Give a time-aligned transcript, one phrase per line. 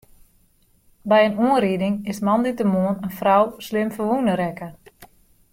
[1.09, 4.67] By in oanriding is moandeitemoarn in frou slim ferwûne rekke.